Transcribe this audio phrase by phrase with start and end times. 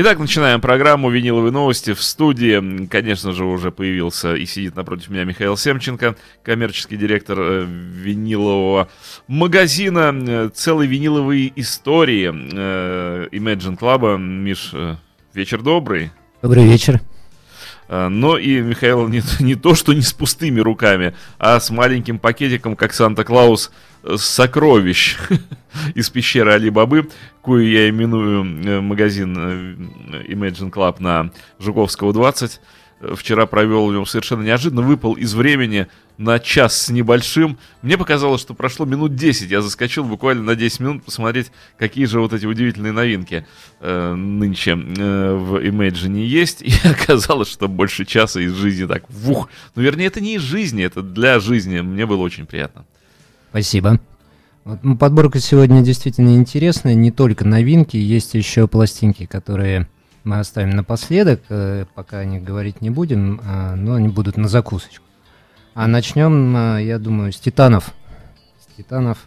[0.00, 1.92] Итак, начинаем программу «Виниловые новости».
[1.92, 7.66] В студии, конечно же, уже появился и сидит напротив меня Михаил Семченко, коммерческий директор э,
[7.66, 8.88] винилового
[9.26, 14.18] магазина э, целой виниловой истории э, Imagine Club.
[14.18, 14.72] Миш,
[15.34, 16.12] вечер добрый.
[16.42, 17.00] Добрый вечер.
[17.88, 22.18] Э, Но и Михаил не, не то, что не с пустыми руками, а с маленьким
[22.18, 23.70] пакетиком, как Санта-Клаус,
[24.04, 25.16] э, сокровищ
[25.94, 27.08] из пещеры Али-Бабы,
[27.40, 29.34] кую я именую э, магазин
[30.28, 32.60] Imagine Club на Жуковского 20.
[33.00, 35.86] Вчера провел в нем совершенно неожиданно, выпал из времени
[36.16, 37.56] на час с небольшим.
[37.80, 39.50] Мне показалось, что прошло минут 10.
[39.50, 43.46] Я заскочил буквально на 10 минут посмотреть, какие же вот эти удивительные новинки
[43.80, 46.62] э, нынче э, в Imagine есть.
[46.62, 49.48] И оказалось, что больше часа из жизни так, вух.
[49.76, 51.80] Ну, вернее, это не из жизни, это для жизни.
[51.80, 52.84] Мне было очень приятно.
[53.50, 54.00] Спасибо.
[54.64, 56.94] Вот, ну, подборка сегодня действительно интересная.
[56.94, 59.88] Не только новинки, есть еще пластинки, которые
[60.28, 64.46] мы оставим напоследок, э, пока о них говорить не будем, а, но они будут на
[64.46, 65.04] закусочку.
[65.74, 67.94] А начнем, а, я думаю, с Титанов.
[68.60, 69.18] С Титанов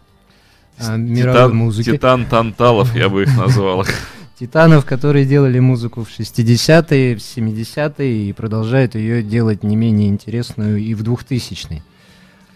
[0.78, 1.92] а, мировой Титан, музыки.
[1.92, 3.86] Титан Танталов, я бы их назвал.
[4.40, 10.78] Титанов, которые делали музыку в 60-е, в 70-е и продолжают ее делать не менее интересную
[10.78, 11.82] и в 2000-е.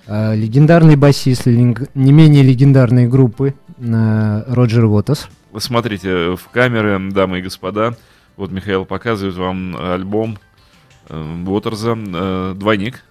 [0.06, 5.30] А, Легендарный басист не менее легендарной группы Роджер Уотерс.
[5.58, 7.96] Смотрите, в камеры, дамы и господа,
[8.38, 10.38] вот Михаил показывает вам альбом
[11.10, 13.04] э, Уотерза э, «Двойник».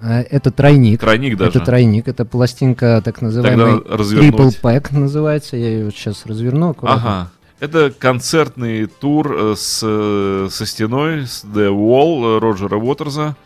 [0.00, 1.00] А, Это тройник.
[1.00, 1.50] Тройник даже.
[1.50, 3.76] Это тройник, это пластинка так называемый.
[3.76, 5.56] Triple Pack называется.
[5.56, 6.70] Я ее вот сейчас разверну.
[6.70, 7.20] аккуратно.
[7.20, 7.30] Ага.
[7.60, 13.36] Это концертный тур э, с, э, со стеной, с The Wall э, Роджера Уотерза.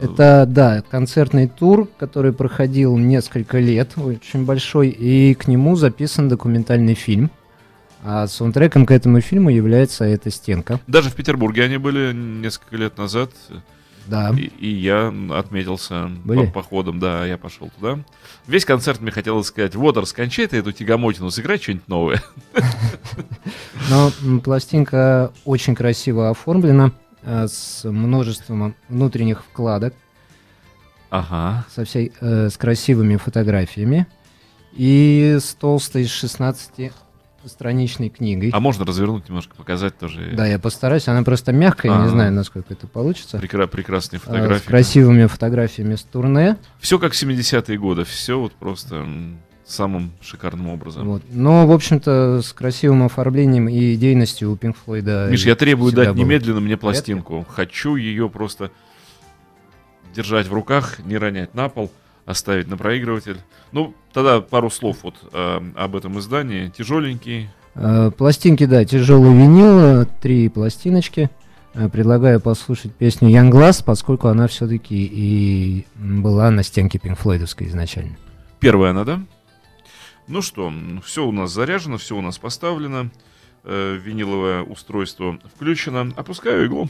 [0.00, 6.94] Это, да, концертный тур, который проходил несколько лет, очень большой, и к нему записан документальный
[6.94, 7.30] фильм.
[8.04, 10.80] А саундтреком к этому фильму является эта стенка.
[10.86, 13.30] Даже в Петербурге они были несколько лет назад.
[14.06, 14.30] Да.
[14.30, 16.46] И, и я отметился Были?
[16.46, 17.98] по походам, да, я пошел туда.
[18.46, 22.22] Весь концерт мне хотелось сказать, вот, скончай ты эту тягомотину, сыграй что-нибудь новое.
[23.90, 26.92] Но пластинка очень красиво оформлена,
[27.22, 29.94] э, с множеством внутренних вкладок,
[31.10, 31.64] Ага.
[31.74, 34.06] со всей, э, с красивыми фотографиями
[34.72, 36.04] и с толстой
[37.46, 38.50] 16-страничной книгой.
[38.52, 40.32] А можно развернуть немножко, показать тоже?
[40.34, 41.08] Да, я постараюсь.
[41.08, 42.02] Она просто мягкая, А.
[42.04, 43.38] не знаю, насколько это получится.
[43.38, 44.66] Прекра- прекрасные С фотографии.
[44.66, 46.56] красивыми фотографиями с турне.
[46.80, 49.06] Все как 70-е годы, все вот просто
[49.64, 51.06] самым шикарным образом.
[51.08, 51.22] Вот.
[51.30, 55.30] Но, в общем-то, с красивым оформлением и идейностью у Pink Floyd.
[55.30, 56.16] Миш, я требую дать было.
[56.16, 57.44] немедленно мне пластинку.
[57.48, 58.70] Хочу ее просто
[60.14, 61.90] держать в руках, не ронять на пол,
[62.26, 63.38] оставить на проигрыватель.
[63.72, 66.68] Ну, тогда пару слов вот э, об этом издании.
[66.68, 67.48] Тяжеленький.
[67.74, 71.30] Э, Пластинки, да, тяжелый винил, э, три пластиночки.
[71.72, 77.68] Э, Предлагаю послушать песню Young Glass, поскольку она все-таки и была на стенке Пинк Флойдовской
[77.68, 78.16] изначально.
[78.60, 79.20] Первая она, да?
[80.26, 80.72] Ну что,
[81.04, 83.10] все у нас заряжено, все у нас поставлено.
[83.68, 86.12] Э, виниловое устройство включено.
[86.16, 86.88] Опускаю иглу.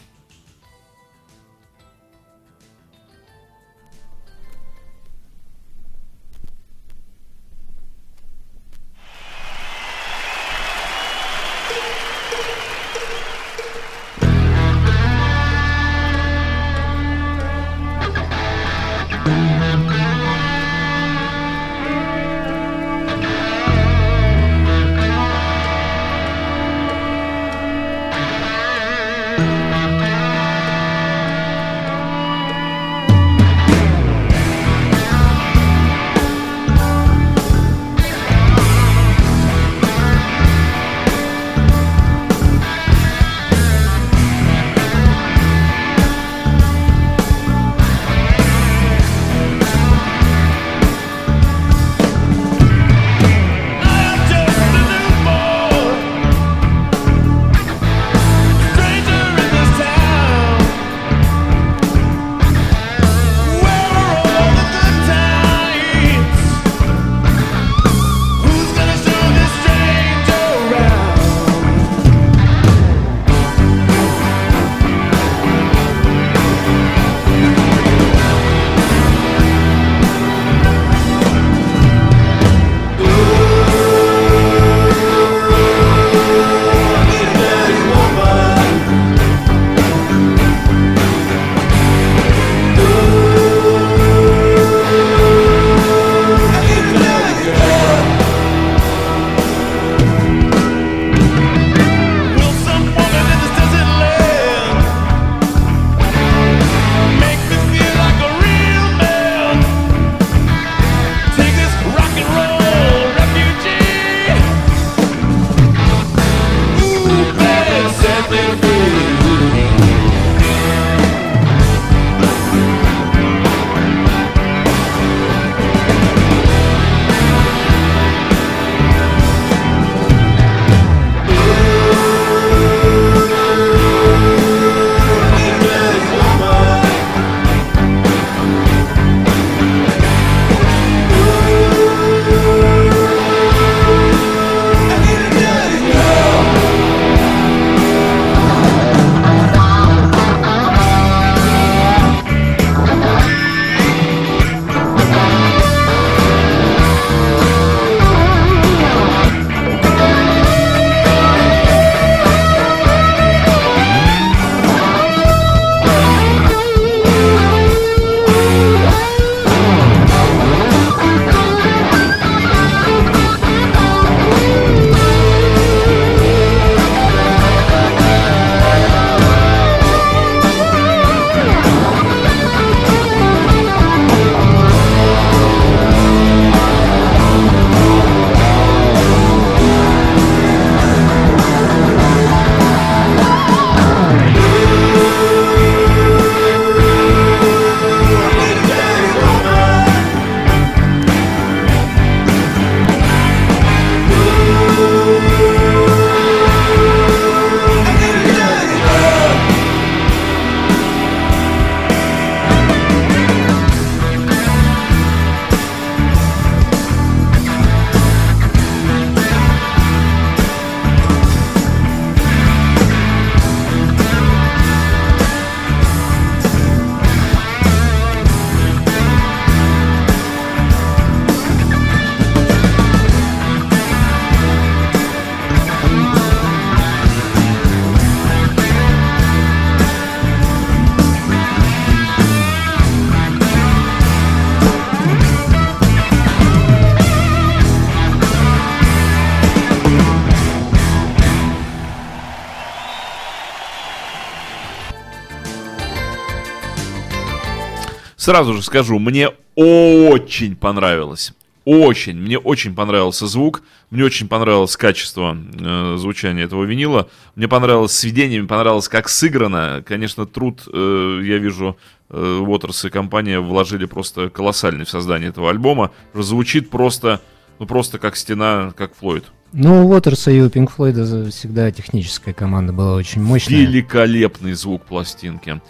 [258.26, 261.33] Сразу же скажу, мне очень понравилось.
[261.64, 267.92] Очень, мне очень понравился звук, мне очень понравилось качество э, звучания этого винила, мне понравилось
[267.92, 269.85] сведение, мне понравилось, как сыграно.
[269.87, 271.76] Конечно, труд, э, я вижу,
[272.11, 275.92] э, Waters и компания вложили просто колоссальный в создание этого альбома.
[276.12, 277.23] Звучит просто,
[277.61, 279.26] ну просто как стена, как Флойд.
[279.53, 283.57] Ну, у Уотерса и у Pink Floyd всегда техническая команда была очень мощная.
[283.59, 285.61] Великолепный звук пластинки.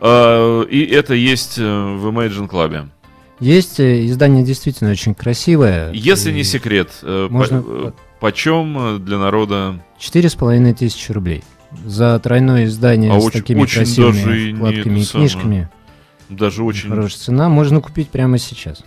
[0.00, 2.88] Э, и это есть э, в Imagine Club.
[3.40, 5.90] Есть э, издание действительно очень красивое.
[5.92, 9.80] Если и не секрет, э, можно- по- почем для народа?
[9.98, 11.42] Четыре с половиной тысячи рублей.
[11.84, 15.28] За тройное издание А с очень- такими очень красивыми вкладками и самое.
[15.28, 15.68] книжками.
[16.30, 16.88] Даже очень...
[16.88, 17.48] Хорошая цена.
[17.50, 18.82] Можно купить прямо сейчас.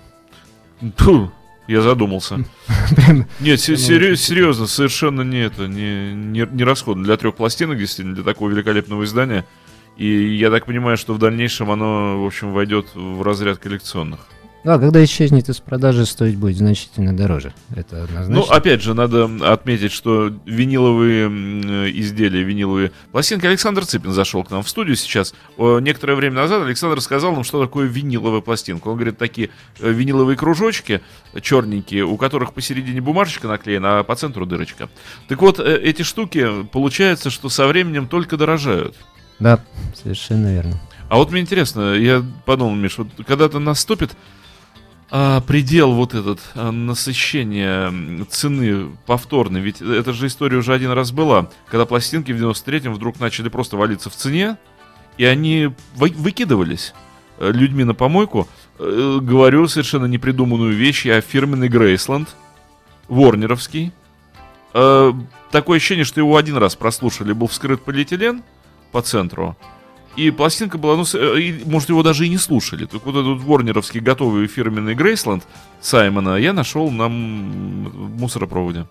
[0.95, 1.31] Тьфу,
[1.67, 2.45] я задумался.
[3.39, 7.03] Нет, серьезно, совершенно не это, не, не, не расходно.
[7.03, 9.45] Для трех пластинок, действительно, для такого великолепного издания.
[9.97, 14.19] И я так понимаю, что в дальнейшем оно, в общем, войдет в разряд коллекционных.
[14.67, 17.53] Да, когда исчезнет из продажи, стоить будет значительно дороже.
[17.73, 18.35] Это однозначно.
[18.35, 23.45] Ну, опять же, надо отметить, что виниловые э, изделия, виниловые пластинки.
[23.45, 25.33] Александр Цыпин зашел к нам в студию сейчас.
[25.57, 28.89] Некоторое время назад Александр сказал нам, что такое виниловая пластинка.
[28.89, 30.99] Он говорит, такие э, виниловые кружочки
[31.39, 34.89] черненькие, у которых посередине бумажечка наклеена, а по центру дырочка.
[35.29, 38.97] Так вот, э, эти штуки, получается, что со временем только дорожают.
[39.39, 39.63] Да,
[39.95, 40.77] совершенно верно.
[41.07, 44.11] А вот мне интересно, я подумал, Миш, вот когда-то наступит
[45.09, 47.91] а, предел вот этот а, насыщения
[48.29, 53.19] цены повторный, ведь эта же история уже один раз была, когда пластинки в 93-м вдруг
[53.19, 54.57] начали просто валиться в цене,
[55.17, 56.93] и они вы- выкидывались
[57.39, 58.47] э, людьми на помойку.
[58.79, 62.29] Э, Говорю совершенно непридуманную вещь, я фирменный Грейсленд,
[63.07, 63.91] Ворнеровский.
[64.73, 65.13] Э,
[65.51, 68.43] Такое ощущение, что его один раз прослушали, был вскрыт полиэтилен
[68.91, 69.55] по центру,
[70.17, 72.85] и пластинка была, ну, с- э, и, может, его даже и не слушали.
[72.85, 75.43] Так вот этот ворнеровский готовый фирменный Грейсленд
[75.79, 78.85] Саймона я нашел на мусоропроводе.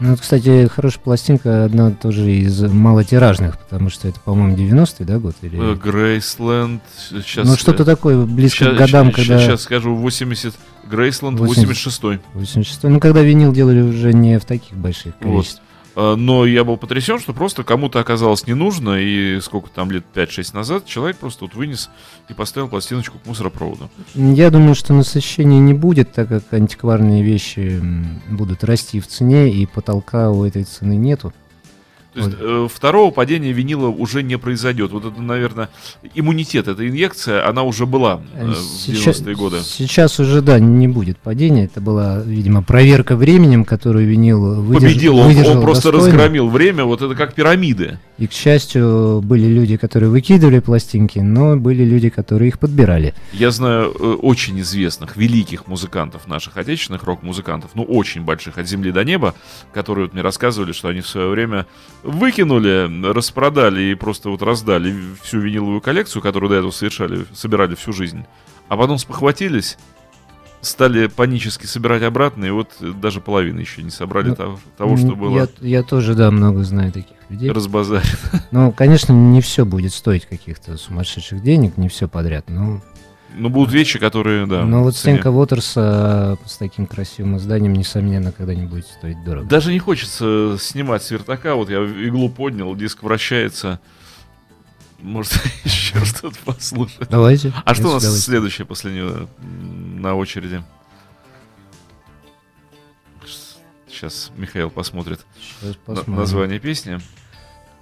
[0.00, 5.18] Ну, вот, кстати, хорошая пластинка, одна тоже из малотиражных, потому что это, по-моему, 90-й, да,
[5.18, 5.34] год?
[5.42, 5.72] Или...
[5.72, 7.46] Э, Грейсленд, сейчас...
[7.46, 9.38] ну, что-то такое близко к годам, когда...
[9.38, 10.54] Сейчас скажу, 80...
[10.90, 11.86] Грейсленд 80.
[11.86, 12.20] 86-й.
[12.34, 15.32] 86 Ну, когда винил делали уже не в таких больших Вот.
[15.32, 15.62] количествах.
[15.64, 20.04] А, Но я был потрясен, что просто кому-то оказалось не нужно, и сколько там лет
[20.14, 21.90] 5-6 назад человек просто вот вынес
[22.28, 23.90] и поставил пластиночку к мусоропроводу.
[24.14, 27.82] Я думаю, что насыщения не будет, так как антикварные вещи
[28.30, 31.32] будут расти в цене, и потолка у этой цены нету.
[32.14, 34.90] То есть э, второго падения винила уже не произойдет.
[34.92, 35.70] Вот это, наверное,
[36.14, 39.56] иммунитет, эта инъекция, она уже была э, в Сейчас, 90-е годы.
[39.64, 41.64] сейчас уже, да, не будет падения.
[41.64, 46.06] Это была, видимо, проверка временем, которую винил выдерж- Победил, он, он просто достойно.
[46.18, 47.98] разгромил время, вот это как пирамиды.
[48.22, 53.14] И, к счастью, были люди, которые выкидывали пластинки, но были люди, которые их подбирали.
[53.32, 58.92] Я знаю э, очень известных, великих музыкантов наших отечественных рок-музыкантов, ну очень больших, от земли
[58.92, 59.34] до неба,
[59.72, 61.66] которые вот мне рассказывали, что они в свое время
[62.04, 67.92] выкинули, распродали и просто вот раздали всю виниловую коллекцию, которую до этого совершали, собирали всю
[67.92, 68.24] жизнь.
[68.68, 69.78] А потом спохватились,
[70.62, 74.96] стали панически собирать обратно, и вот э, даже половины еще не собрали Ну, того, того,
[74.96, 75.36] что было.
[75.36, 77.50] Я, я тоже, да, много знаю таких людей.
[77.50, 78.06] Разбазарено.
[78.52, 82.48] Ну, конечно, не все будет стоить каких-то сумасшедших денег, не все подряд.
[82.48, 82.80] Но,
[83.36, 84.64] Ну, будут вещи, которые, да.
[84.64, 89.46] но вот стенка Уотерса с таким красивым изданием, несомненно, когда-нибудь стоить дорого.
[89.48, 91.54] Даже не хочется снимать с вертака.
[91.56, 93.80] Вот я иглу поднял, диск вращается.
[95.02, 95.32] Может,
[95.64, 97.08] еще что-то послушать.
[97.10, 97.52] Давайте.
[97.64, 98.34] А что у нас удовольствием.
[98.36, 100.62] следующее после него на очереди?
[103.88, 105.20] Сейчас Михаил посмотрит
[105.84, 106.16] посмотрим.
[106.16, 106.98] название песни.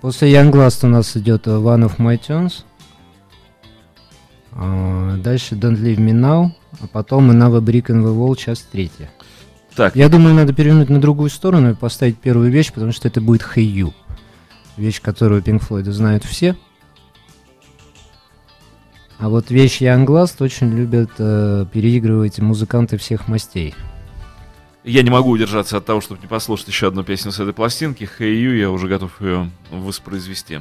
[0.01, 2.65] После Young Last у нас идет One of My Tunes.
[4.53, 6.51] А, Дальше Don't Leave Me Now.
[6.81, 9.11] А потом Another Brick in the Wall, часть третья.
[9.75, 13.21] Так, Я думаю, надо перевернуть на другую сторону и поставить первую вещь, потому что это
[13.21, 13.93] будет Hey You.
[14.77, 16.57] Вещь, которую Pink Floyd знают все.
[19.21, 23.75] А вот Young Last очень любят э, переигрывать музыканты всех мастей.
[24.83, 28.09] я не могу удержаться от того, чтобы не послушать еще одну песню с этой пластинки.
[28.19, 30.61] You, я уже готов ее воспроизвести.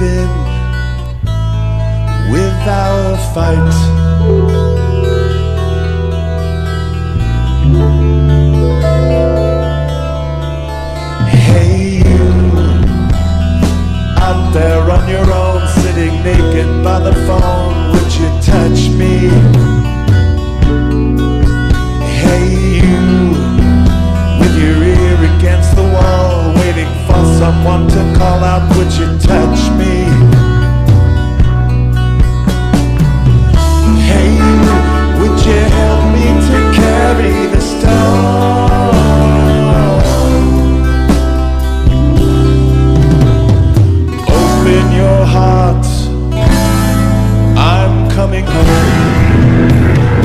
[0.00, 0.28] In
[2.32, 3.70] without a fight.
[11.28, 12.28] Hey, you
[14.16, 17.92] out there on your own, sitting naked by the phone.
[17.92, 19.89] Would you touch me?
[26.00, 28.64] Wall, waiting for someone to call out.
[28.76, 29.94] Would you touch me?
[34.08, 34.30] Hey,
[35.18, 38.40] would you help me to carry the stone?
[44.40, 45.86] Open your heart.
[47.56, 50.19] I'm coming home.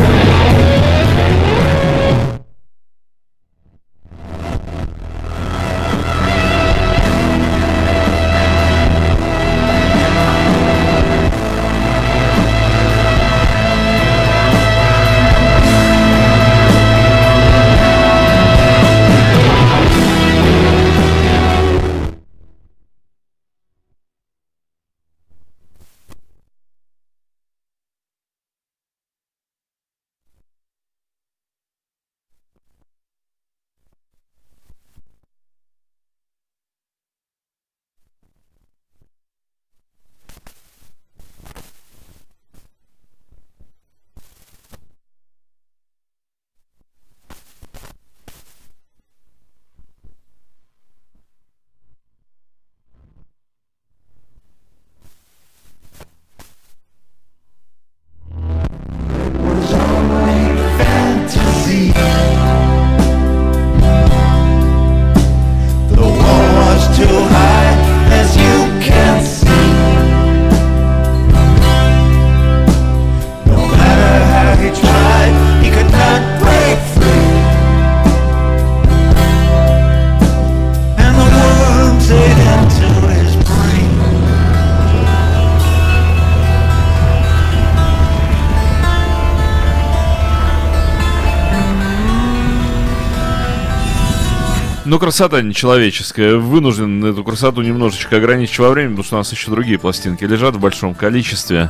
[95.05, 96.37] Красота нечеловеческая.
[96.37, 100.55] Вынужден эту красоту немножечко ограничить во времени, потому что у нас еще другие пластинки лежат
[100.55, 101.69] в большом количестве.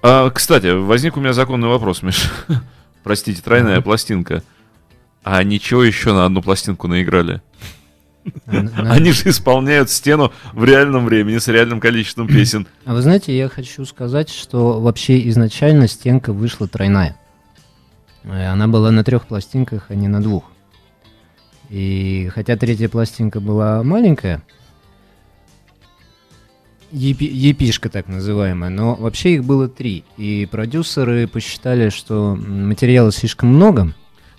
[0.00, 2.30] А, кстати, возник у меня законный вопрос, Миш.
[3.02, 4.44] Простите, тройная пластинка.
[5.24, 7.42] А ничего еще на одну пластинку наиграли?
[8.46, 12.68] На- Они же исполняют стену в реальном времени с реальным количеством песен.
[12.84, 17.16] А вы знаете, я хочу сказать, что вообще изначально стенка вышла тройная.
[18.26, 20.44] Э, Она была на трех пластинках, а не на двух.
[21.70, 24.42] И хотя третья пластинка была маленькая,
[26.92, 30.04] епи- епишка так называемая, но вообще их было три.
[30.16, 33.92] И продюсеры посчитали, что материала слишком много.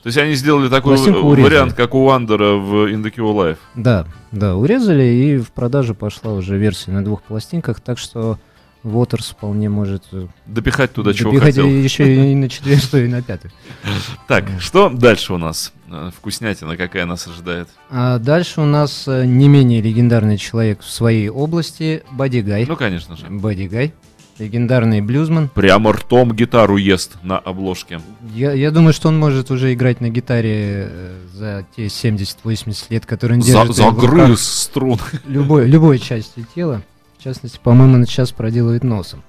[0.04, 1.50] То есть они сделали такой Пластинку э, урезали.
[1.54, 3.58] вариант, как у Вандера в In the Cure Life.
[3.76, 8.40] Да, да, урезали, и в продажу пошла уже версия на двух пластинках, так что
[8.84, 11.66] Waters вполне может э, Допихать туда, чего хотел.
[11.68, 13.52] еще и на четвертую, и на пятую.
[14.28, 15.74] Так, что дальше у нас?
[15.90, 17.68] Э, Вкуснятина какая нас ожидает?
[17.90, 22.66] А дальше у нас э, не менее легендарный человек в своей области Бадди Гай.
[22.68, 23.26] Ну, конечно же.
[23.30, 23.94] Бадди Гай,
[24.40, 25.50] легендарный блюзман.
[25.50, 28.00] Прямо ртом гитару ест на обложке.
[28.36, 30.90] Я, я думаю, что он может уже играть на гитаре
[31.34, 33.78] за те 70-80 лет, которые он За- держит.
[33.80, 35.00] руках загрыз струн.
[35.26, 36.82] любой, любой частью тела.
[37.28, 39.22] В частности, по-моему, он сейчас проделывает носом.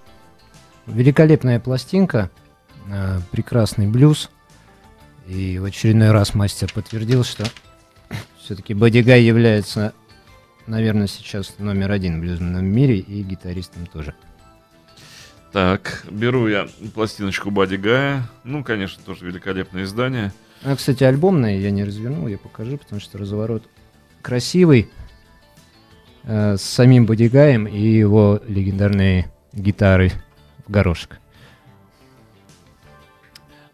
[0.87, 2.31] Великолепная пластинка,
[2.89, 4.31] э, прекрасный блюз.
[5.27, 7.45] И в очередной раз мастер подтвердил, что
[8.39, 9.95] все-таки Бадди Гай является,
[10.69, 14.15] наверное, сейчас номер один в мире и гитаристом тоже.
[15.51, 18.31] Так, беру я пластиночку Бади Гая.
[18.45, 20.33] Ну, конечно, тоже великолепное издание.
[20.63, 23.65] А, кстати, альбомная я не развернул, я покажу, потому что разворот
[24.23, 24.89] красивый.
[26.25, 30.13] Э, с самим Бодигаем и его легендарной гитарой
[30.67, 31.21] в горошек.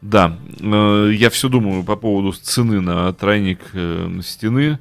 [0.00, 4.78] Да, э, я все думаю по поводу цены на тройник э, стены.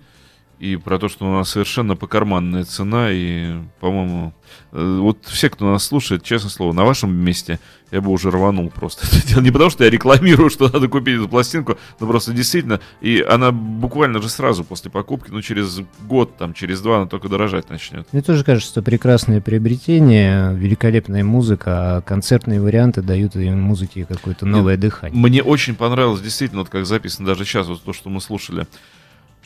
[0.63, 4.33] И про то, что у нас совершенно покарманная цена, и, по-моему,
[4.71, 7.59] э, вот все, кто нас слушает, честное слово, на вашем месте
[7.91, 9.41] я бы уже рванул просто это дело.
[9.41, 13.51] Не потому, что я рекламирую, что надо купить эту пластинку, но просто действительно, и она
[13.51, 18.07] буквально же сразу после покупки, ну, через год, там, через два она только дорожать начнет.
[18.13, 24.77] Мне тоже кажется, что прекрасное приобретение, великолепная музыка, а концертные варианты дают музыке какое-то новое
[24.77, 25.19] дыхание.
[25.19, 28.65] Мне очень понравилось, действительно, вот как записано даже сейчас, вот то, что мы слушали.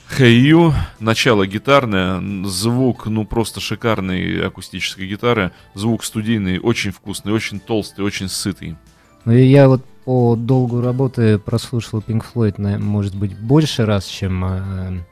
[0.09, 8.01] You, начало гитарное, звук, ну просто шикарный акустической гитары, звук студийный, очень вкусный, очень толстый,
[8.01, 8.75] очень сытый.
[9.25, 14.45] Ну и я вот по долгу работы прослушал Pink Floyd, может быть, больше раз, чем
[14.45, 15.03] э,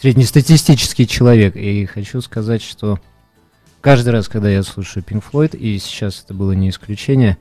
[0.00, 1.54] среднестатистический человек.
[1.54, 2.98] И хочу сказать, что
[3.80, 7.38] каждый раз, когда я слушаю Pink Floyd, и сейчас это было не исключение,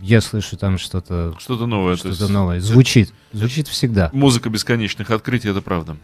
[0.00, 1.94] я слышу там что-то Что-то новое.
[1.94, 2.60] то что-то есть новое.
[2.60, 3.12] Звучит.
[3.32, 4.10] Звучит всегда.
[4.12, 5.96] Музыка бесконечных открытий, это правда.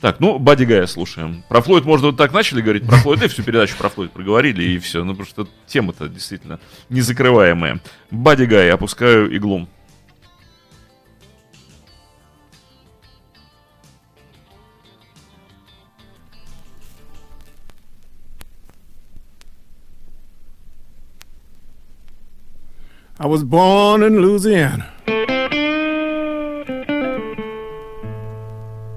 [0.00, 1.42] Так, ну, Бадди Гая слушаем.
[1.48, 4.62] Про Флойд, может, вот так начали говорить про Флойд, и всю передачу про Флойд проговорили,
[4.62, 5.02] и все.
[5.02, 7.80] Ну, потому что тема-то действительно незакрываемая.
[8.12, 9.68] Бадди Гай, опускаю иглу.
[23.20, 24.92] I was born in Louisiana.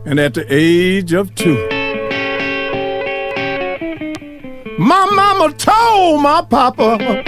[0.05, 1.55] And at the age of two,
[4.77, 7.23] my mama told my papa,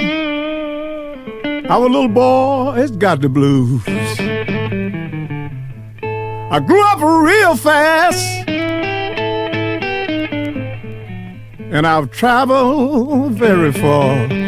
[1.67, 3.81] Our little boy has got the blues.
[6.51, 8.47] I grew up real fast.
[11.71, 14.42] And I've traveled very far.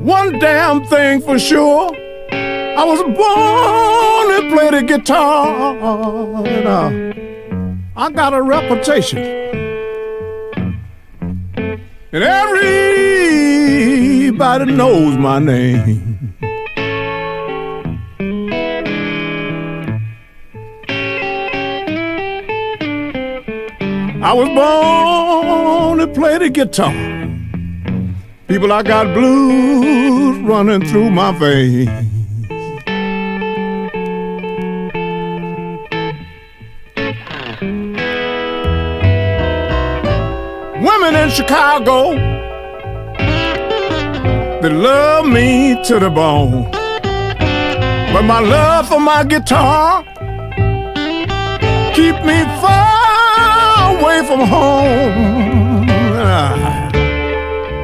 [0.00, 1.90] One damn thing for sure.
[2.30, 5.76] I was born to play the guitar.
[6.46, 6.90] And, uh,
[7.96, 9.18] I got a reputation.
[12.12, 13.52] And everybody
[14.72, 16.34] knows my name.
[24.22, 27.17] I was born to play the guitar.
[28.48, 31.90] People, I got blues running through my veins.
[40.82, 42.14] Women in Chicago,
[44.62, 46.70] they love me to the bone.
[48.14, 50.02] But my love for my guitar
[51.94, 55.86] keep me far away from home.
[56.16, 56.67] Ah.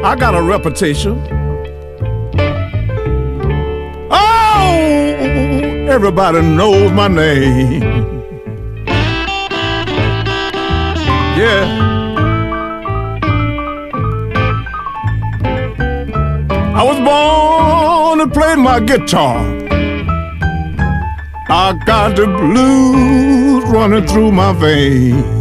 [0.05, 1.19] I got a reputation.
[4.11, 4.77] Oh,
[5.89, 7.83] everybody knows my name.
[11.39, 11.65] Yeah.
[16.77, 19.39] I was born to play my guitar.
[21.49, 25.34] I got the blues running through my veins.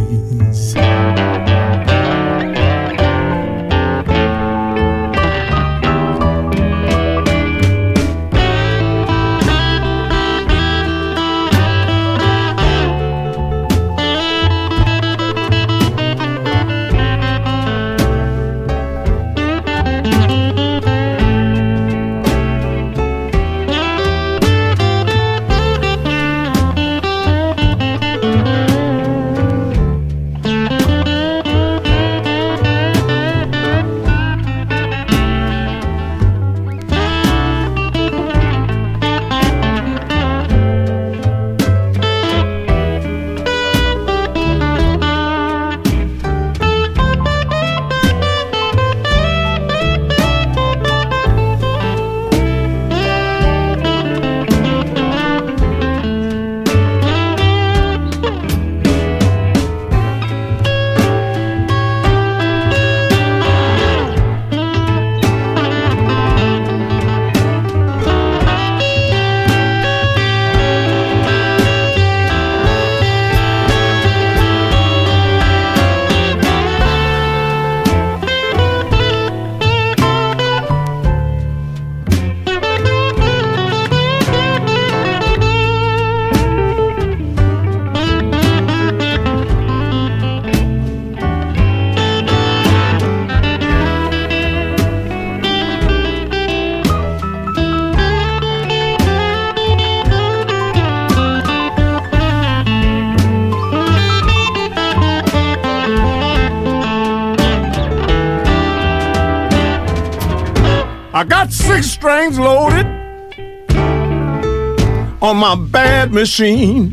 [115.44, 116.90] My bad machine.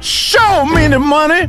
[0.00, 1.48] Show me the money,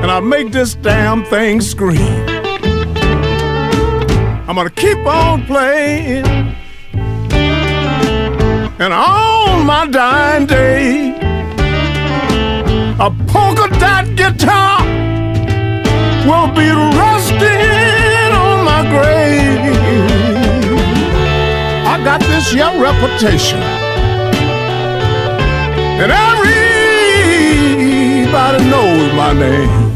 [0.00, 2.14] and I'll make this damn thing scream.
[4.46, 6.24] I'm gonna keep on playing,
[8.82, 11.16] and on my dying day,
[13.06, 14.78] a polka dot guitar
[16.28, 16.68] will be
[17.00, 20.11] rusting on my grave.
[22.02, 23.60] I got this young reputation,
[26.02, 29.92] and everybody knows my name.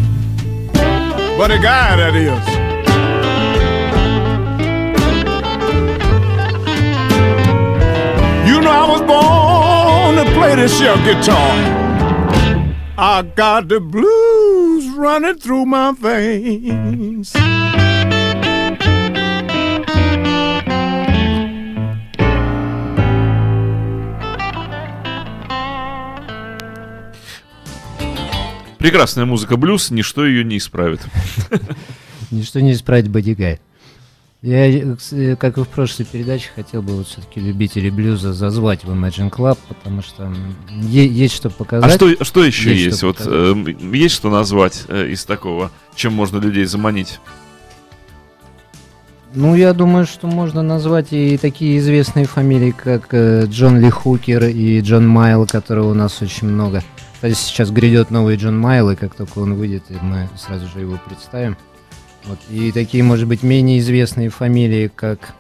[1.37, 2.47] But a guy that is.
[8.49, 11.57] You know I was born to play this here guitar.
[12.97, 17.35] I got the blues running through my veins.
[28.87, 31.01] Прекрасная музыка блюз, ничто ее не исправит.
[32.31, 33.59] Ничто не исправить бодигай.
[34.43, 38.93] Я, э, как и в прошлой передаче, хотел бы вот все-таки любителей блюза зазвать в
[38.93, 40.33] Imagine Club, потому что
[40.71, 41.95] есть что А показать.
[41.95, 42.99] что, что еще Есть есть?
[42.99, 47.19] что Вот, э, есть что назвать э, из такого, чем можно людей заманить?
[49.35, 54.45] Ну, я думаю, что можно назвать и такие известные фамилии, как э, Джон Ли Хукер
[54.45, 56.85] и Джон Майл, которого у нас очень много.
[57.17, 60.99] Кстати, сейчас грядет новый Джон Майл, и как только он выйдет, мы сразу же его
[61.07, 61.57] представим.
[62.25, 62.39] Вот.
[62.51, 65.35] И такие, может быть, менее известные фамилии, как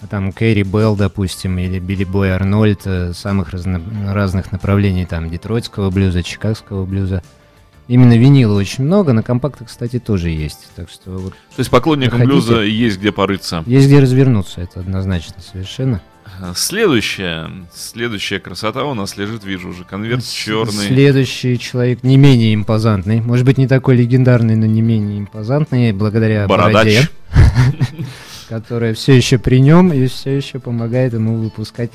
[0.00, 5.30] а, там Кэрри Белл, допустим, или Билли Бой Арнольд, э, самых разно- разных направлений, там,
[5.30, 7.22] детройтского блюза, чикагского блюза.
[7.88, 10.68] Именно винила очень много, на компактах, кстати, тоже есть.
[10.76, 12.46] Так что вот То есть поклонникам Заходите.
[12.48, 13.64] блюза есть где порыться.
[13.66, 16.00] есть где развернуться, это однозначно совершенно.
[16.40, 20.86] Э, Следующая, следующая красота у нас лежит, вижу уже конверт С- черный.
[20.86, 23.20] Следующий человек не менее импозантный.
[23.20, 27.08] Может быть, не такой легендарный, но не менее импозантный, благодаря бороде, Бородач.
[28.48, 31.90] которая все еще при нем и все еще помогает ему выпускать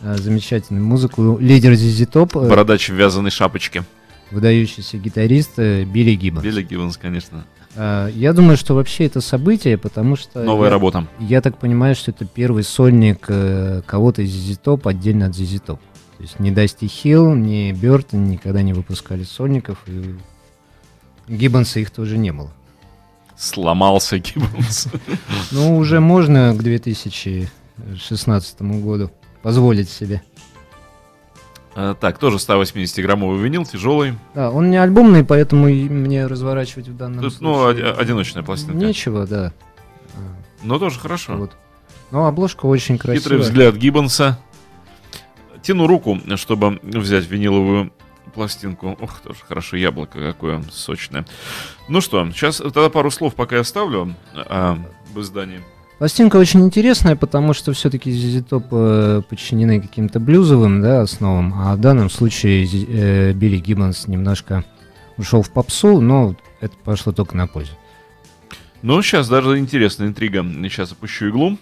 [0.00, 1.38] а, замечательную музыку.
[1.40, 3.84] Лидер ZZ Top, э, Бородач в вязаной шапочке.
[4.30, 6.44] выдающийся гитарист э, Билли Гиббонс.
[6.44, 7.44] Билли Гивенс, конечно.
[7.76, 10.42] А, я думаю, что вообще это событие, потому что...
[10.42, 11.06] Новая я- работа.
[11.20, 15.78] Я так понимаю, что это первый сольник э, кого-то из Top отдельно от Top.
[16.18, 20.16] То есть ни Дасти Хилл, ни Бертон никогда не выпускали сольников, и
[21.28, 22.50] Гиббонса их тоже не было.
[23.36, 24.88] Сломался Гиббонс.
[25.52, 29.10] Ну, уже можно к 2016 году
[29.42, 30.22] позволить себе.
[31.80, 34.14] Э, Так, тоже 180-граммовый винил, тяжелый.
[34.34, 38.74] Да, он не альбомный, поэтому мне разворачивать в данном Тут, ну, случае оди- одиночная пластинка.
[38.84, 39.52] Нечего, да.
[40.64, 41.36] Но тоже хорошо.
[41.36, 41.52] Вот.
[42.10, 43.38] Но обложка очень Хитрый красивая.
[43.38, 44.40] взгляд Гиббонса.
[45.62, 47.92] Тяну руку, чтобы взять виниловую
[48.34, 48.96] пластинку.
[49.00, 51.26] Ох, тоже хорошо, яблоко какое сочное.
[51.88, 54.78] Ну что, сейчас тогда пару слов пока я оставлю а,
[55.12, 55.60] об издании.
[55.98, 61.74] Пластинка очень интересная, потому что все-таки ZZ Top э, подчинены каким-то блюзовым да, основам, а
[61.74, 64.64] в данном случае э, Билли Гиббонс немножко
[65.16, 67.72] ушел в попсу, но это пошло только на пользу.
[68.82, 70.44] Ну, сейчас даже интересная интрига.
[70.44, 71.58] Сейчас опущу иглу.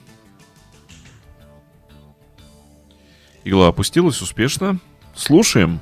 [3.44, 4.79] Игла опустилась успешно.
[5.14, 5.81] Слушаем.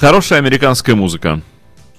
[0.00, 1.42] Хорошая американская музыка.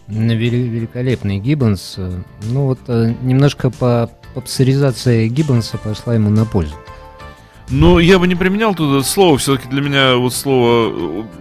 [0.08, 1.98] Вели- Великолепный Гиббонс.
[2.42, 6.74] Ну вот э, немножко по попсаризация Гиббонса пошла ему на пользу.
[7.70, 10.92] Ну, я бы не применял тут это слово, все-таки для меня вот слово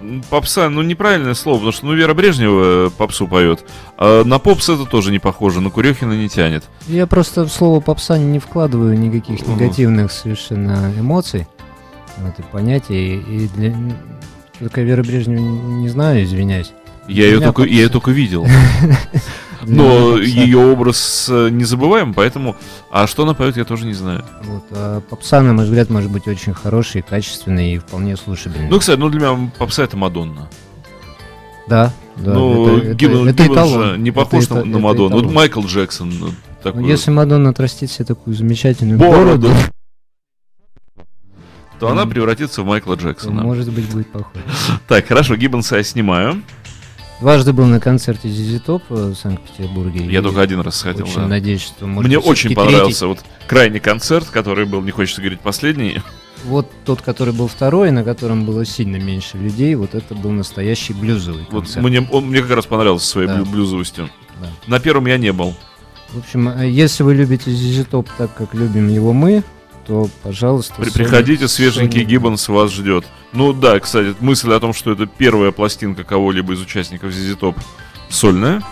[0.03, 3.65] э, попса, ну, неправильное слово, потому что, ну, Вера Брежнева э, попсу поет,
[3.97, 6.65] а на попс это тоже не похоже, на Курехина не тянет.
[6.87, 11.49] Я просто в слово попса не вкладываю никаких негативных совершенно эмоций,
[12.19, 13.17] вот, и понятий.
[13.17, 13.75] И для...
[14.61, 16.73] Только Вера Брежнева не знаю, извиняюсь.
[17.09, 18.47] Я ее, только, я ее только видел.
[19.67, 22.57] Но ее образ э, незабываем, поэтому...
[22.91, 24.25] А что она поет, я тоже не знаю.
[24.45, 28.69] Вот, а попса, на мой взгляд, может быть очень хороший, качественный и вполне слушабельный.
[28.71, 30.49] Ну, кстати, ну для меня попса это Мадонна.
[31.69, 32.33] да, да.
[32.35, 35.17] ну, это- это- Гиббон, это Гиббон же не Это похож эта- на, на это Мадонну.
[35.23, 35.33] Вот.
[35.33, 36.11] Майкл Джексон.
[36.19, 39.51] ну, Ну, такой если Мадонна отрастит себе такую замечательную бороду, бороду,
[41.81, 43.43] то она превратится в Майкла Джексона.
[43.43, 44.45] может быть, будет похоже.
[44.89, 46.43] Так, хорошо, Гиббонса я снимаю.
[47.21, 50.07] Дважды был на концерте Зизи Топ э, в Санкт-Петербурге.
[50.07, 51.29] Я и только один раз сходил, Очень да.
[51.29, 55.91] надеюсь, что может Мне очень понравился вот крайний концерт, который был, не хочется говорить последний.
[55.91, 56.07] третий.
[56.45, 60.95] Вот тот, который был второй, на котором было сильно меньше людей, вот это был настоящий
[60.95, 61.85] блюзовый Вот концерт.
[61.87, 63.35] мне, он мне как раз понравился своей Да.
[63.37, 64.09] блю- блюзовостью.
[64.41, 64.49] Да.
[64.67, 65.55] На первом я не был.
[66.15, 69.43] В общем, э, если вы любите Зизи Топ так, как любим его мы,
[69.87, 70.75] то, пожалуйста...
[70.75, 73.05] При- приходите, свеженький Гиббонс вас ждет.
[73.33, 77.57] Ну да, кстати, мысль о том, что это первая пластинка кого-либо из участников ZZ Top
[78.09, 78.63] сольная,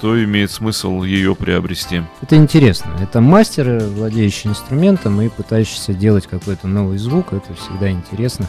[0.00, 2.02] то имеет смысл ее приобрести.
[2.20, 2.90] Это интересно.
[3.00, 7.32] Это мастер, э, владеющий инструментом и пытающийся делать какой-то новый звук.
[7.32, 8.48] Это всегда интересно.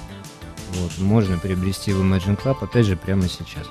[0.74, 3.68] Вот, можно приобрести в Imagine Club, опять же, прямо сейчас.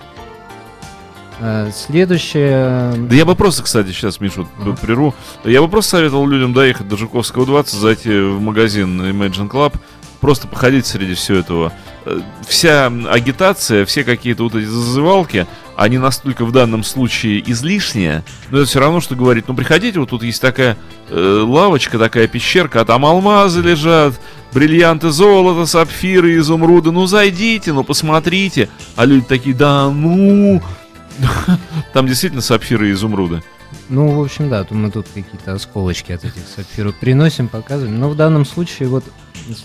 [1.41, 2.95] А, Следующее...
[2.97, 4.77] Да я бы просто, кстати, сейчас, вот Ага.
[4.81, 5.15] прерву.
[5.45, 9.75] Я бы просто советовал людям доехать до Жуковского 20, зайти в магазин Imagine Club,
[10.21, 11.73] просто походить среди всего этого.
[12.07, 18.59] Э, Вся агитация, все какие-то вот эти зазывалки, они настолько в данном случае излишние, но
[18.59, 20.77] это все равно, что говорить, ну приходите, вот тут есть такая
[21.09, 24.19] э, лавочка, такая пещерка, а там алмазы лежат,
[24.53, 28.69] бриллианты, золото, сапфиры, изумруды, ну зайдите, ну посмотрите.
[28.97, 30.61] А люди такие, да ну...
[31.93, 33.43] Там действительно сапфиры и изумруды.
[33.89, 37.99] Ну, в общем, да, то мы тут какие-то осколочки от этих сапфиров приносим, показываем.
[37.99, 39.05] Но в данном случае вот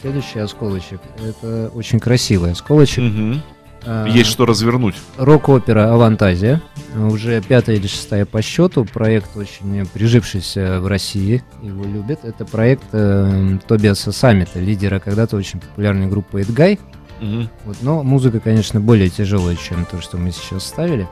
[0.02, 1.02] следующий осколочек.
[1.18, 3.04] Это очень красивый осколочек.
[3.04, 3.42] Мгм.
[3.86, 4.96] А, Есть что развернуть.
[5.18, 6.62] Рок-опера «Авантазия».
[6.96, 8.86] Уже пятая или шестая по счету.
[8.86, 11.44] Проект очень прижившийся в России.
[11.62, 12.20] Его любят.
[12.24, 16.80] Это проект э, Тобиаса Саммита, лидера когда-то очень популярной группы «Эдгай».
[17.20, 17.50] Мгм.
[17.66, 21.08] Вот, но музыка, конечно, более тяжелая, чем то, что мы сейчас ставили.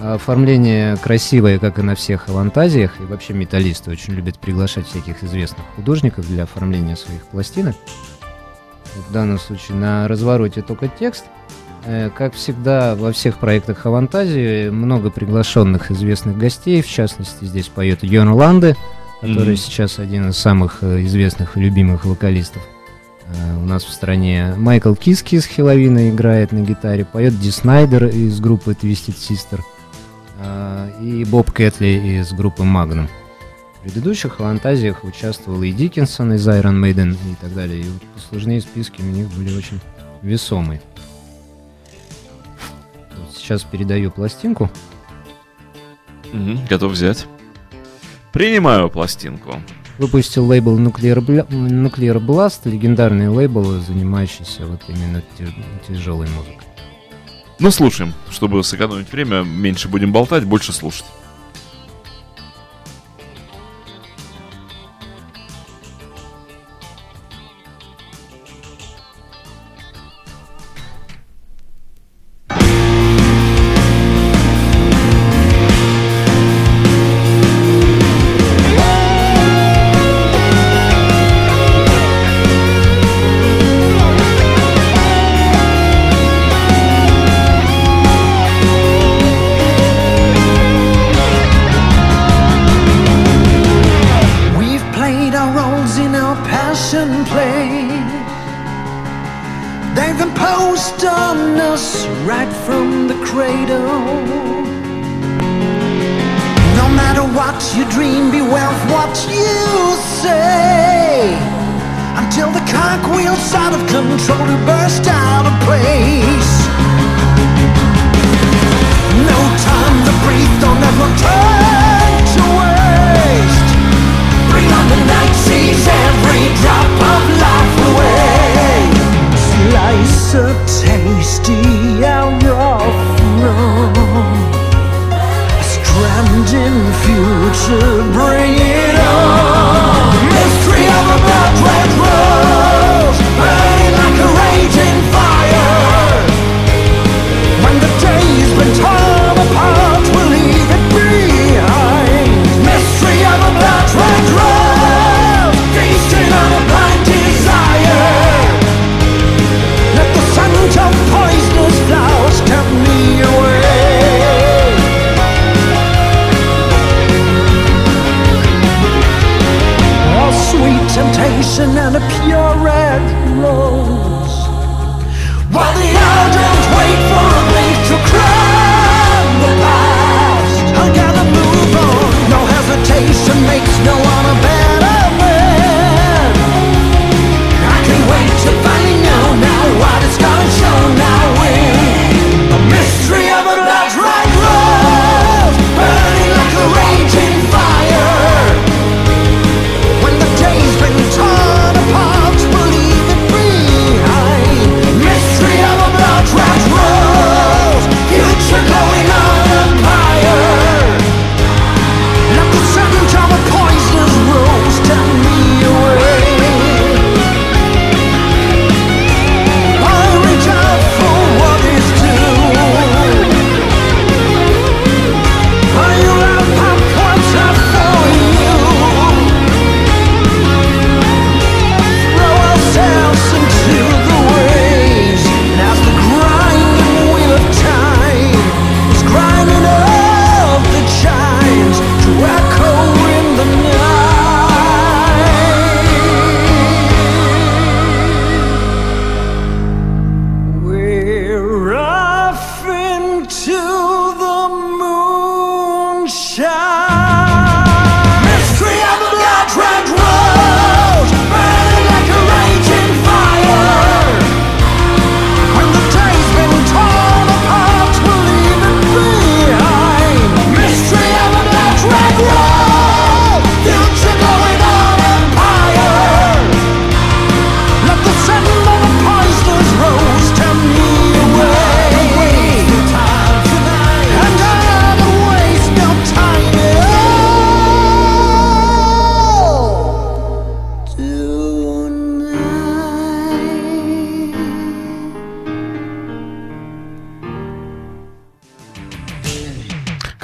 [0.00, 5.22] А оформление красивое, как и на всех авантазиях, и вообще металлисты очень любят приглашать всяких
[5.22, 7.76] известных художников для оформления своих пластинок.
[9.08, 11.24] В данном случае на развороте только текст.
[11.84, 16.82] Э, Как всегда, во всех проектах Авантазии много приглашенных известных гостей.
[16.82, 18.76] В частности, здесь поет Йон Ланде,
[19.20, 19.56] который Мгм.
[19.56, 22.62] сейчас один из самых э, известных и любимых вокалистов
[23.56, 24.54] у нас в стране.
[24.56, 29.60] Майкл Киски из Хеловина играет на гитаре, поет Ди Снайдер из группы Twisted Sister
[30.40, 33.08] э, и Боб Кэтли из группы Magnum.
[33.76, 37.80] В предыдущих фантазиях участвовал и Диккенсон из Iron Maiden и так далее.
[37.80, 39.80] И вот послужные списки у них были очень
[40.22, 40.80] весомые.
[43.16, 44.70] Вот сейчас передаю пластинку.
[46.32, 46.66] Мгм.
[46.68, 47.26] Готов взять.
[48.32, 49.62] Принимаю пластинку.
[49.98, 55.22] Выпустил лейбл Nuclear, Bla- Nuclear Blast, легендарный лейбл, занимающийся вот именно
[55.86, 56.66] тяжелой музыкой.
[57.58, 58.14] Ну, слушаем.
[58.30, 61.04] Чтобы сэкономить время, меньше будем болтать, больше слушать.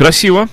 [0.04, 0.50] Красиво.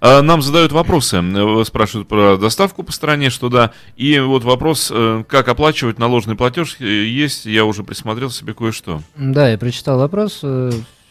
[0.00, 3.72] А, Нам задают вопросы, э, спрашивают про доставку по стране, что да.
[3.96, 9.02] И вот вопрос, э, как оплачивать наложенный платеж, э, есть, я уже присмотрел себе кое-что.
[9.14, 10.42] Да, я прочитал вопрос.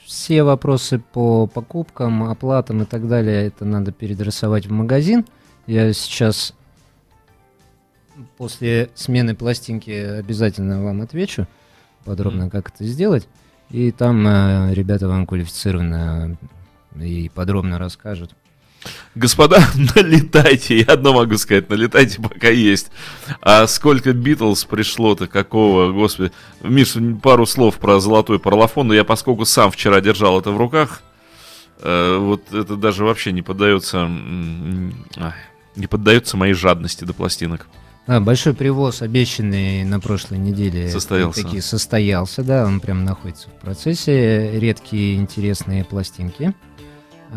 [0.07, 5.23] Все вопросы по покупкам, оплатам и так далее, это надо передрисовать в магазин.
[5.67, 6.55] Я сейчас
[8.37, 11.45] после смены пластинки обязательно вам отвечу
[12.05, 13.27] подробно, как это сделать.
[13.69, 16.37] И там э, ребята вам квалифицированно
[17.01, 18.31] и подробно расскажут.
[19.15, 19.63] Господа,
[19.95, 22.91] налетайте, я одно могу сказать, налетайте, пока есть.
[23.41, 26.31] А сколько Битлз пришло-то, какого, господи.
[26.61, 31.01] Миш, пару слов про золотой парлофон, но я поскольку сам вчера держал это в руках,
[31.79, 34.07] э, вот это даже вообще не поддается,
[35.75, 37.67] не поддается моей жадности до пластинок.
[38.07, 41.41] А, большой привоз, обещанный на прошлой неделе, Состоялся.
[41.41, 44.59] таки состоялся, да, он прям находится в процессе.
[44.59, 46.53] Редкие интересные пластинки.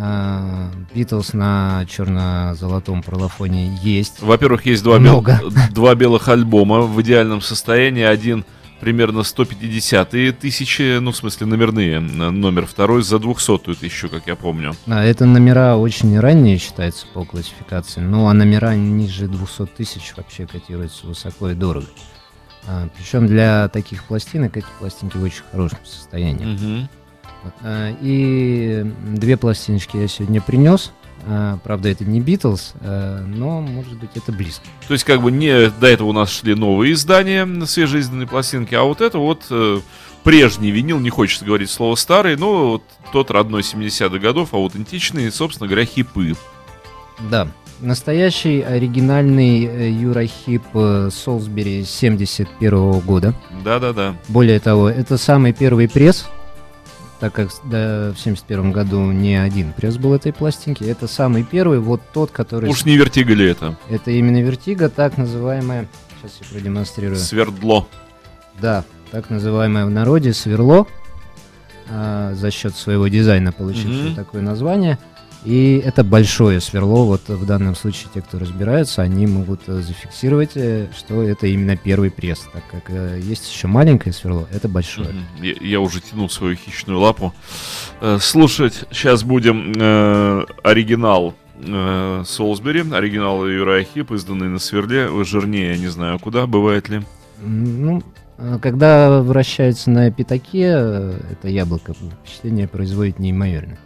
[0.01, 4.23] А, Битлз на черно-золотом парлофоне есть.
[4.23, 5.25] Во-первых, есть два, бел-
[5.73, 8.05] два белых альбома в идеальном состоянии.
[8.05, 8.45] Один
[8.81, 11.99] примерно 150 тысячи, ну, в смысле, номерные.
[11.99, 14.75] Номер второй за 200 тысячу, как я помню.
[14.87, 20.47] А, это номера очень ранние считаются по классификации, ну а номера ниже 200 тысяч вообще
[20.47, 21.87] котируются высоко и дорого.
[22.69, 26.45] А, причем для таких пластинок эти пластинки в очень хорошем состоянии.
[26.45, 26.89] Мгм.
[27.63, 28.85] А, И
[29.15, 30.93] две пластиночки я сегодня принес.
[31.27, 34.65] А, Правда, это не Битлз, а, но, может быть, это близко.
[34.87, 38.75] То есть, как бы не до этого у нас шли новые издания на свежеизданные пластинки,
[38.75, 39.81] а вот это вот э,
[40.25, 42.83] прежний винил, не хочется говорить слово старый, но вот
[43.13, 46.35] тот родной 70-х годов, аутентичный, собственно говоря, хипы.
[47.31, 47.49] Да,
[47.81, 53.35] настоящий оригинальный э, Юрахип э, Солсбери 71 года.
[53.65, 54.15] Да-да-да.
[54.29, 56.27] Более того, это самый первый пресс,
[57.21, 60.85] так как да, в 71 году не один пресс был этой пластинки.
[60.85, 62.71] Это самый первый, вот тот, который...
[62.71, 63.77] Уж не Vertigo ли это?
[63.91, 65.89] Это именно Vertigo, так называемая...
[66.21, 67.17] Сейчас я продемонстрирую.
[67.17, 67.87] Сверло.
[68.61, 70.87] Да, так называемое в народе сверло,
[71.91, 74.15] а, за счет своего дизайна получившее Мгм.
[74.15, 74.99] такое название.
[75.45, 77.05] И это большое сверло.
[77.05, 81.77] Вот в данном случае те, кто разбираются, они могут э, зафиксировать, э, что это именно
[81.77, 82.47] первый пресс.
[82.53, 85.09] Так как э, есть еще маленькое сверло, это большое.
[85.41, 87.33] Я, я уже тянул свою хищную лапу.
[88.21, 95.89] Слушать сейчас будем э, оригинал э, Солсбери, оригинал Юрая Хип, изданный на сверле, жирнее, не
[95.89, 97.03] знаю куда, бывает ли.
[97.41, 98.03] Ну,
[98.61, 100.63] когда вращается на пятаке,
[101.31, 103.79] это яблоко, впечатление производит неимоверное.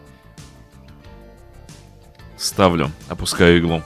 [2.43, 3.85] Ставлю, опускаю иглу.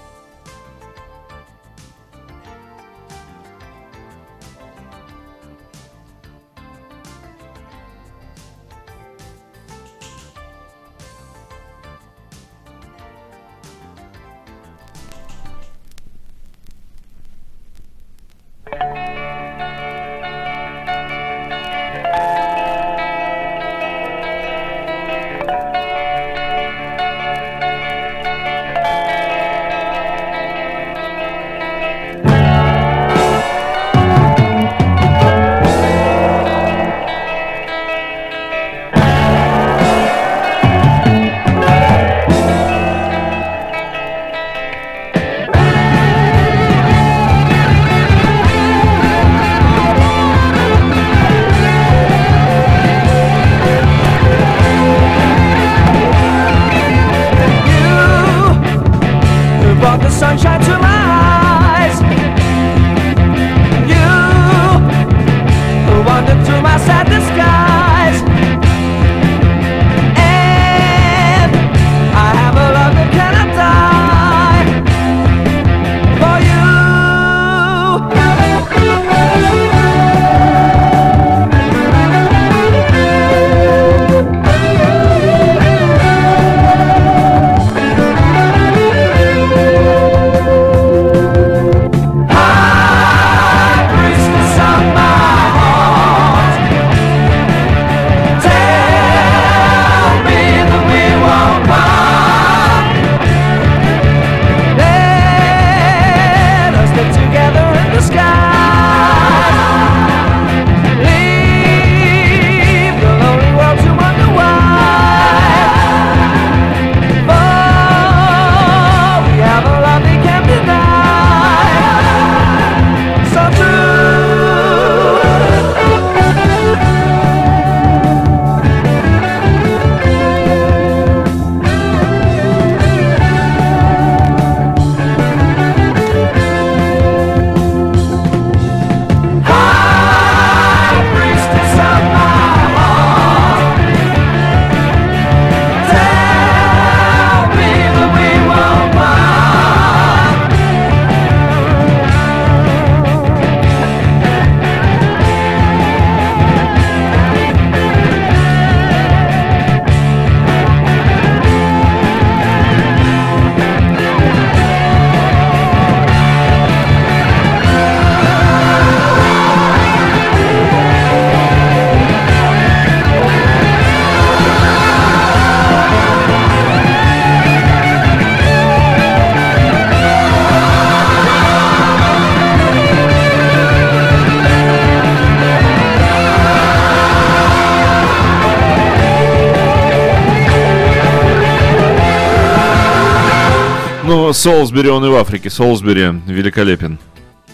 [194.51, 195.51] Солсбери, он и в Африке.
[195.51, 197.01] Солсбери великолепен.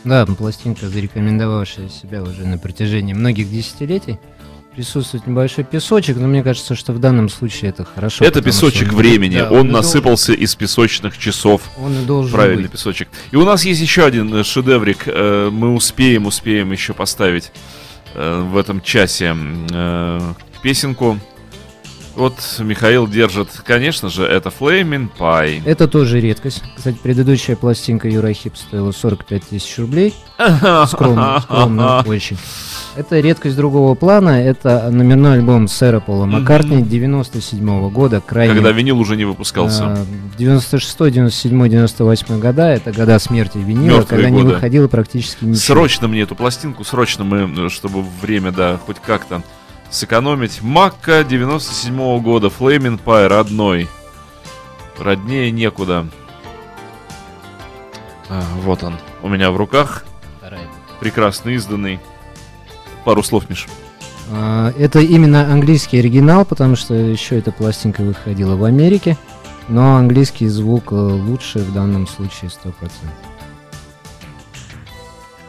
[0.05, 4.19] Да, пластинка, зарекомендовавшая себя уже на протяжении многих десятилетий.
[4.77, 8.27] Присутствует небольшой песочек, но мне кажется, что в данном случае это хорошо.
[8.27, 9.39] Это песочек он- времени.
[9.39, 11.63] да, он дол- насыпался из песочных часов.
[11.83, 12.73] Он и должен Правильный быть.
[12.73, 13.09] песочек.
[13.31, 15.05] И у нас есть еще один э, шедеврик.
[15.07, 17.53] Э, Мы успеем, успеем еще поставить
[18.15, 19.35] э, в этом часе
[20.63, 21.19] песенку.
[22.15, 25.63] Вот Михаил держит, конечно же, это Flaming Pie.
[25.65, 26.63] Это тоже редкость.
[26.77, 30.15] Кстати, предыдущая пластинка Юра Хип стоила 45 тысяч рублей.
[30.87, 32.37] Скромно, скромно очень.
[32.97, 34.43] Это редкость другого плана.
[34.43, 38.21] Это номерной альбом сэра Пола Маккартни 97 года.
[38.21, 38.55] Крайне...
[38.55, 39.85] Когда винил уже не выпускался.
[39.87, 40.07] а,
[40.37, 42.69] 96, 97, 98 года.
[42.69, 44.55] Это года смерти винила, Мёртвые когда не годы.
[44.55, 45.57] выходило практически ничего.
[45.61, 49.43] Срочно мне эту пластинку, срочно мы, э, чтобы время, да, хоть как-то
[49.93, 50.63] сэкономить.
[50.63, 53.89] Макка 97 года, Flaming Pie, родной.
[54.99, 56.07] Роднее некуда.
[58.29, 60.05] А, вот он, у меня в руках,
[61.01, 62.01] прекрасно изданный.
[63.05, 63.67] Пару слов, Миш.
[64.31, 69.17] А, Это именно английский оригинал, потому что еще эта пластинка выходила в Америке.
[69.69, 72.73] Но английский звук э, лучше в данном случае 100%.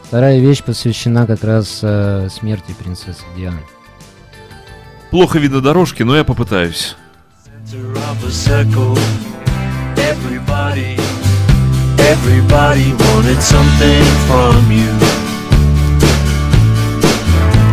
[0.04, 3.60] Вторая вещь посвящена как раз э, смерти принцессы Дианы.
[5.10, 6.96] Плохо видно дорожки, но я попытаюсь.
[9.96, 10.96] Everybody,
[11.98, 14.90] everybody wanted something from you.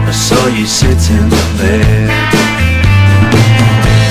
[0.08, 2.10] I saw you sitting there.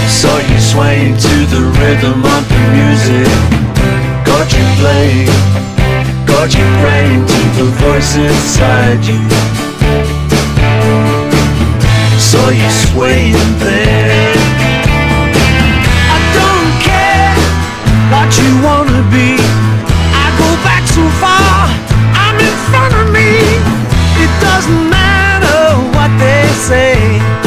[0.05, 3.29] I saw you swaying to the rhythm of the music.
[4.25, 5.31] Got you playing,
[6.27, 9.60] got you praying to the voice inside you.
[12.51, 14.35] You swaying there.
[16.15, 17.35] I don't care
[18.11, 19.39] what you wanna be.
[20.13, 21.71] I go back so far,
[22.13, 23.39] I'm in front of me.
[24.19, 27.40] It doesn't matter what they say.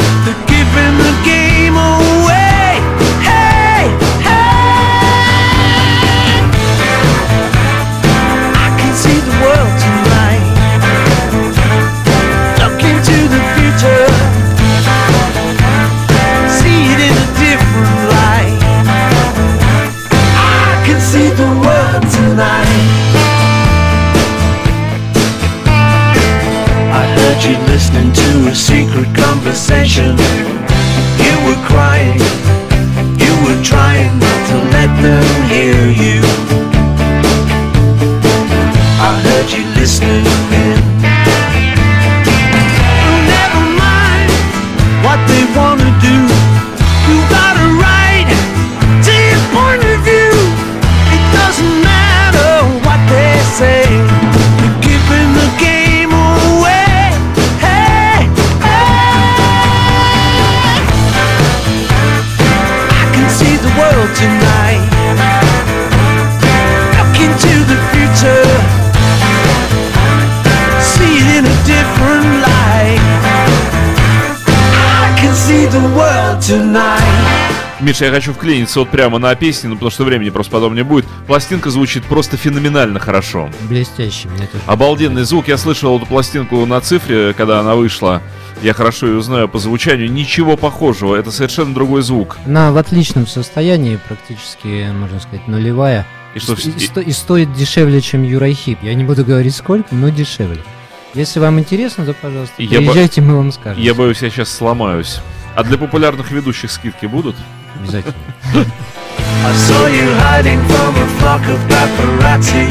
[22.36, 22.66] I
[27.16, 30.16] heard you listening to a secret conversation.
[31.22, 32.18] You were crying,
[33.18, 36.20] you were trying not to let them hear you.
[38.98, 40.78] I heard you listening in.
[42.98, 44.30] Oh, never mind
[45.04, 46.53] what they wanna do.
[77.80, 80.84] Миша, я хочу вклиниться вот прямо на песни, ну потому что времени просто потом не
[80.84, 81.06] будет.
[81.26, 83.48] Пластинка звучит просто феноменально хорошо.
[83.62, 84.62] Блестящий, мне тоже.
[84.66, 85.48] Обалденный звук.
[85.48, 88.20] Я слышал эту пластинку на цифре, когда она вышла.
[88.62, 90.12] Я хорошо ее знаю по звучанию.
[90.12, 91.14] Ничего похожего.
[91.16, 92.36] Это совершенно другой звук.
[92.44, 96.06] Она в отличном состоянии, практически, можно сказать, нулевая.
[96.34, 98.82] И что, И, сто- и стоит дешевле, чем Юрайхип.
[98.82, 100.60] Я не буду говорить сколько, но дешевле.
[101.14, 103.82] Если вам интересно, то, пожалуйста, Я бо- приезжайте, мы вам скажем.
[103.82, 105.20] я боюсь, я сейчас сломаюсь.
[105.56, 107.36] А для популярных ведущих скидки будут?
[107.78, 108.14] Обязательно.
[108.54, 112.66] I saw you hiding from a flock of paparazzi.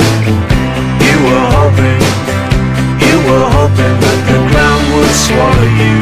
[0.99, 2.01] You were hoping,
[2.99, 5.95] you were hoping that the ground would swallow you.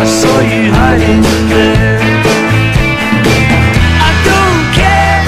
[0.00, 2.00] I saw you hiding there.
[4.02, 5.22] I don't care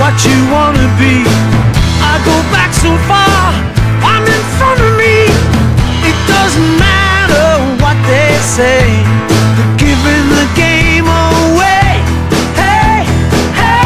[0.00, 1.26] what you wanna be.
[2.00, 3.52] I go back so far,
[4.00, 5.28] I'm in front of me.
[6.08, 6.99] It doesn't matter
[8.40, 9.04] say.
[9.56, 12.02] They're giving the game away.
[12.56, 13.04] Hey,
[13.60, 13.84] hey.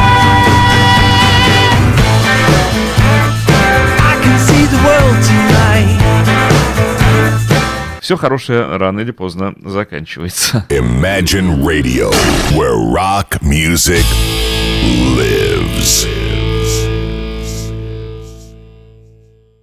[4.00, 6.00] I can see the world tonight.
[8.00, 10.64] Все хорошее рано или поздно заканчивается.
[10.68, 12.10] Imagine Radio,
[12.54, 14.04] where rock music
[15.16, 16.06] lives.